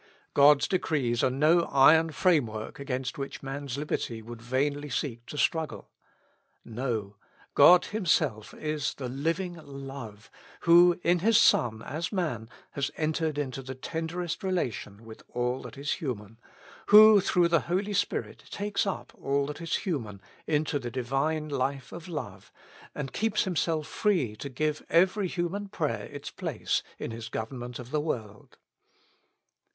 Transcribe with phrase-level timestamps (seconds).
[0.33, 5.91] God's decrees are no iron framework against which man's liberty would vainly seek to struggle.
[6.65, 7.17] No.
[7.53, 13.61] God Himself is the Living Love, who in His Son as man has entered into
[13.61, 16.39] the tenderest relation with all that is human,
[16.87, 21.91] who through the Holy Spirit takes up all that is human into the Divine life
[21.91, 22.51] of love,
[22.95, 27.91] and keeps Himself free to give every human prayer its place in His government of
[27.91, 28.57] the world.